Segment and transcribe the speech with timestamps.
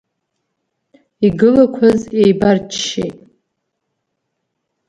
[1.25, 3.17] Игылақәаз еибарччеит.